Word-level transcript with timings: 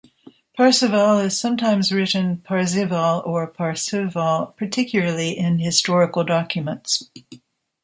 Parseval 0.57 1.19
is 1.23 1.39
sometimes 1.39 1.91
written 1.91 2.37
Parzeval 2.37 3.21
or 3.23 3.45
Parceval, 3.45 4.47
particularly 4.57 5.37
in 5.37 5.59
historical 5.59 6.23
documents. 6.23 7.07